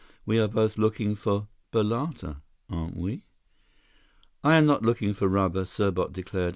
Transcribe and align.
"We 0.25 0.39
are 0.39 0.47
both 0.47 0.79
looking 0.79 1.13
for 1.13 1.47
balata, 1.71 2.41
aren't 2.71 2.97
we?" 2.97 3.25
"I 4.43 4.55
am 4.55 4.65
not 4.65 4.81
looking 4.81 5.13
for 5.13 5.27
rubber," 5.27 5.63
Serbot 5.63 6.11
declared. 6.11 6.49